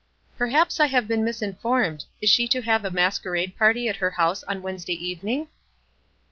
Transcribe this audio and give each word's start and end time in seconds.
"Perhaps 0.35 0.79
I 0.79 0.87
have 0.87 1.07
been 1.07 1.23
misinformed. 1.23 2.05
Is 2.23 2.29
she 2.31 2.47
to 2.47 2.63
have 2.63 2.83
a 2.83 2.89
masquerade 2.89 3.55
party 3.55 3.87
at 3.87 3.97
her 3.97 4.09
house 4.09 4.41
on 4.45 4.63
Wednesday 4.63 4.95
evening?" 4.95 5.47